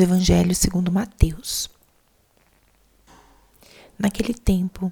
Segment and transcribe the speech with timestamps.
[0.00, 1.68] do Evangelho segundo Mateus.
[3.98, 4.90] Naquele tempo,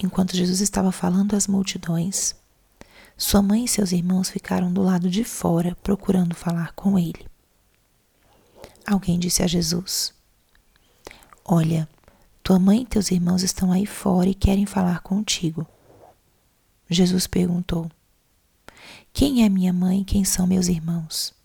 [0.00, 2.36] enquanto Jesus estava falando às multidões,
[3.16, 7.26] sua mãe e seus irmãos ficaram do lado de fora procurando falar com ele.
[8.86, 10.14] Alguém disse a Jesus:
[11.44, 11.88] Olha,
[12.40, 15.66] tua mãe e teus irmãos estão aí fora e querem falar contigo.
[16.88, 17.90] Jesus perguntou:
[19.12, 21.36] Quem é minha mãe e quem são meus irmãos?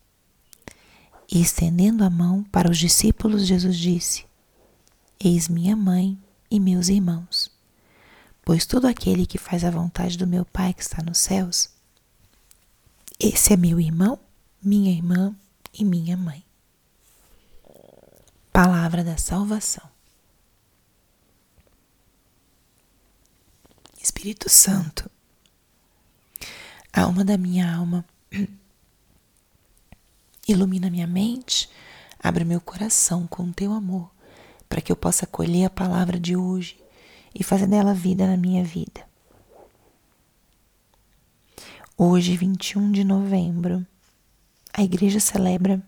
[1.33, 4.23] E estendendo a mão para os discípulos, Jesus disse:
[5.19, 6.15] Eis minha mãe
[6.49, 7.51] e meus irmãos.
[8.45, 11.71] Pois todo aquele que faz a vontade do meu Pai que está nos céus,
[13.19, 14.19] esse é meu irmão,
[14.61, 15.35] minha irmã
[15.73, 16.45] e minha mãe.
[18.51, 19.89] Palavra da salvação.
[23.99, 25.09] Espírito Santo,
[26.93, 28.05] alma da minha alma,
[30.53, 31.69] ilumina minha mente,
[32.19, 34.09] abre meu coração com teu amor,
[34.69, 36.79] para que eu possa acolher a palavra de hoje
[37.33, 39.05] e fazer dela vida na minha vida.
[41.97, 43.85] Hoje, 21 de novembro,
[44.73, 45.81] a igreja celebra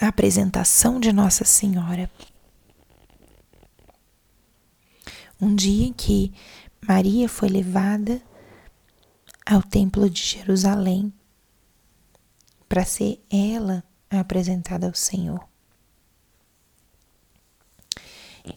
[0.00, 2.10] a apresentação de Nossa Senhora.
[5.40, 6.32] Um dia em que
[6.86, 8.20] Maria foi levada
[9.46, 11.12] ao Templo de Jerusalém
[12.74, 15.38] para ser ela apresentada ao Senhor.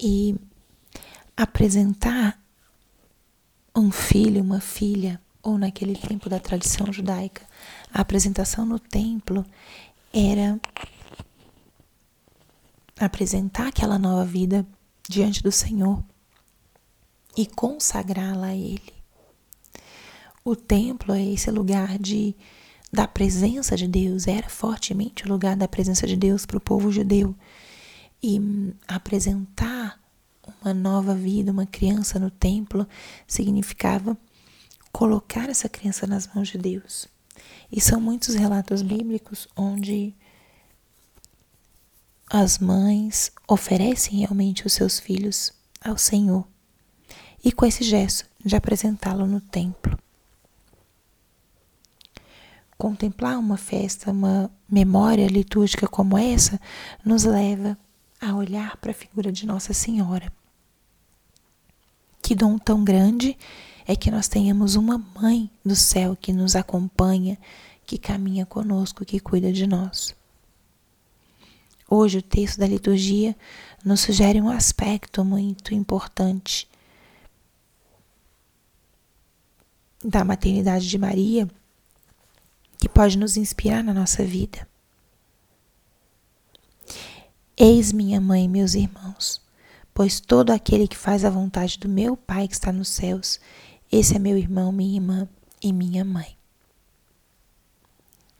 [0.01, 0.35] E
[1.37, 2.41] apresentar
[3.75, 7.45] um filho, uma filha, ou naquele tempo da tradição judaica,
[7.93, 9.45] a apresentação no templo
[10.11, 10.59] era
[12.99, 14.65] apresentar aquela nova vida
[15.07, 16.03] diante do Senhor
[17.37, 18.93] e consagrá-la a Ele.
[20.43, 22.35] O templo é esse lugar de
[22.91, 26.91] da presença de Deus, era fortemente o lugar da presença de Deus para o povo
[26.91, 27.35] judeu.
[28.21, 28.39] E
[28.87, 29.99] apresentar
[30.61, 32.87] uma nova vida, uma criança no templo,
[33.27, 34.17] significava
[34.91, 37.07] colocar essa criança nas mãos de Deus.
[37.71, 40.15] E são muitos relatos bíblicos onde
[42.29, 46.45] as mães oferecem realmente os seus filhos ao Senhor
[47.43, 49.96] e com esse gesto de apresentá-lo no templo.
[52.77, 56.59] Contemplar uma festa, uma memória litúrgica como essa,
[57.03, 57.77] nos leva
[58.21, 60.31] a olhar para a figura de Nossa Senhora.
[62.21, 63.37] Que dom tão grande
[63.85, 67.37] é que nós tenhamos uma mãe do céu que nos acompanha,
[67.85, 70.13] que caminha conosco, que cuida de nós.
[71.89, 73.33] Hoje o texto da liturgia
[73.83, 76.67] nos sugere um aspecto muito importante
[80.03, 81.49] da maternidade de Maria
[82.77, 84.67] que pode nos inspirar na nossa vida.
[87.55, 89.41] Eis minha mãe e meus irmãos,
[89.93, 93.39] pois todo aquele que faz a vontade do meu Pai que está nos céus,
[93.91, 95.27] esse é meu irmão, minha irmã
[95.61, 96.37] e minha mãe.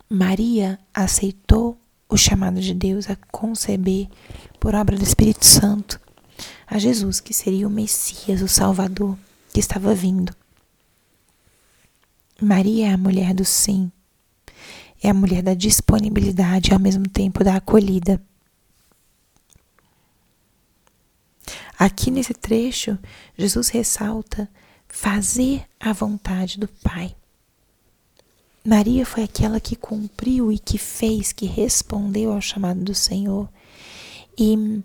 [0.09, 1.77] Maria aceitou
[2.07, 4.07] o chamado de Deus a conceber,
[4.59, 5.99] por obra do Espírito Santo,
[6.65, 9.17] a Jesus, que seria o Messias, o Salvador,
[9.51, 10.33] que estava vindo.
[12.41, 13.91] Maria é a mulher do sim,
[15.01, 18.21] é a mulher da disponibilidade e ao mesmo tempo da acolhida.
[21.77, 22.97] Aqui nesse trecho,
[23.37, 24.49] Jesus ressalta
[24.87, 27.15] fazer a vontade do Pai.
[28.65, 33.47] Maria foi aquela que cumpriu e que fez, que respondeu ao chamado do Senhor.
[34.37, 34.83] E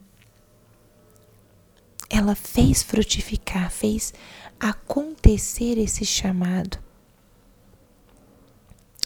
[2.09, 4.12] ela fez frutificar, fez
[4.61, 6.78] acontecer esse chamado.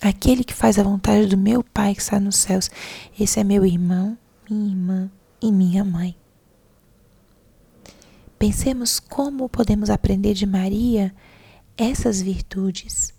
[0.06, 2.70] Aquele que faz a vontade do meu Pai que está nos céus,
[3.18, 4.16] esse é meu irmão,
[4.48, 5.10] minha irmã
[5.42, 6.16] e minha mãe.
[8.38, 11.12] Pensemos como podemos aprender de Maria
[11.76, 13.12] essas virtudes.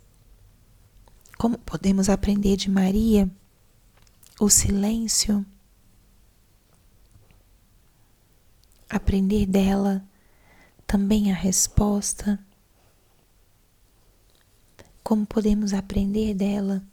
[1.37, 3.29] Como podemos aprender de Maria
[4.39, 5.45] o silêncio,
[8.89, 10.01] aprender dela
[10.85, 12.39] também a resposta.
[15.07, 16.83] Como podemos aprender dela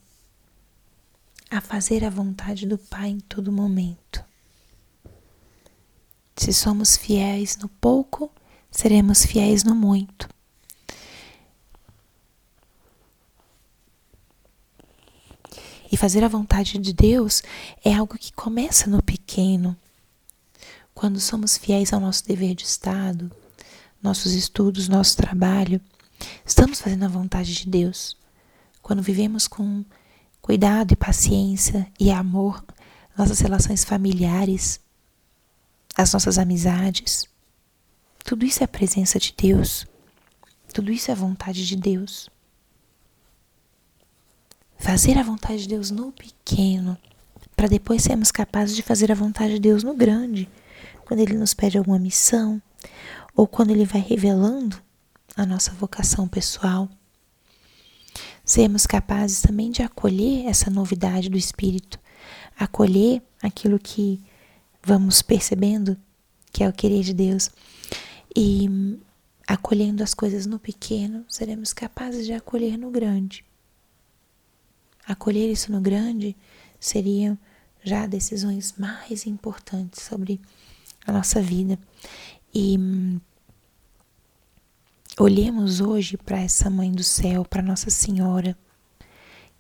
[1.50, 4.24] a fazer a vontade do Pai em todo momento.
[6.36, 8.30] Se somos fiéis no pouco,
[8.70, 10.28] seremos fiéis no muito.
[15.90, 17.42] E fazer a vontade de Deus
[17.84, 19.76] é algo que começa no pequeno.
[20.94, 23.28] Quando somos fiéis ao nosso dever de Estado,
[24.00, 25.80] nossos estudos, nosso trabalho,
[26.44, 28.16] estamos fazendo a vontade de Deus.
[28.82, 29.84] Quando vivemos com
[30.40, 32.62] cuidado e paciência e amor,
[33.16, 34.80] nossas relações familiares,
[35.96, 37.26] as nossas amizades.
[38.24, 39.86] Tudo isso é a presença de Deus.
[40.72, 42.28] Tudo isso é a vontade de Deus.
[44.76, 46.98] Fazer a vontade de Deus no pequeno,
[47.56, 50.48] para depois sermos capazes de fazer a vontade de Deus no grande,
[51.06, 52.60] quando Ele nos pede alguma missão,
[53.34, 54.82] ou quando Ele vai revelando
[55.36, 56.88] a nossa vocação pessoal.
[58.44, 61.98] Sermos capazes também de acolher essa novidade do Espírito,
[62.58, 64.22] acolher aquilo que
[64.82, 65.96] vamos percebendo
[66.52, 67.50] que é o querer de Deus
[68.36, 68.98] e
[69.46, 73.44] acolhendo as coisas no pequeno, seremos capazes de acolher no grande.
[75.06, 76.36] Acolher isso no grande
[76.78, 77.36] seriam
[77.82, 80.40] já decisões mais importantes sobre
[81.06, 81.78] a nossa vida.
[82.54, 83.20] E hum,
[85.18, 88.56] olhemos hoje para essa Mãe do Céu, para Nossa Senhora,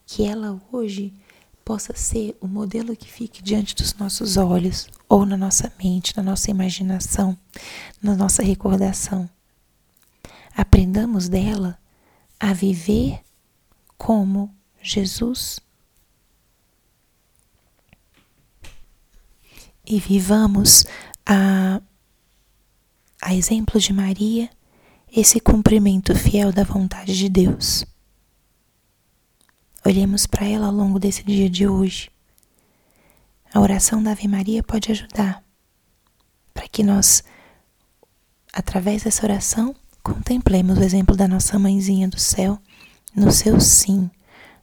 [0.06, 1.12] que ela hoje
[1.64, 6.22] possa ser o modelo que fique diante dos nossos olhos, ou na nossa mente, na
[6.22, 7.38] nossa imaginação,
[8.02, 9.28] na nossa recordação.
[10.54, 11.78] Aprendamos dela
[12.38, 13.20] a viver
[13.96, 15.58] como Jesus.
[19.86, 20.84] E vivamos
[21.24, 21.80] a,
[23.20, 24.50] a exemplo de Maria
[25.16, 27.84] esse cumprimento fiel da vontade de Deus.
[29.86, 32.10] Olhemos para ela ao longo desse dia de hoje.
[33.52, 35.40] A oração da Ave Maria pode ajudar
[36.52, 37.22] para que nós,
[38.52, 42.58] através dessa oração, contemplemos o exemplo da nossa mãezinha do céu
[43.14, 44.10] no seu sim,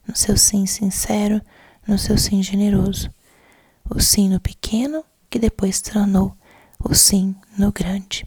[0.06, 1.40] no seu sim sincero,
[1.88, 3.10] no seu sim generoso.
[3.88, 6.36] O sim no pequeno, que depois tornou
[6.78, 8.26] o sim no grande.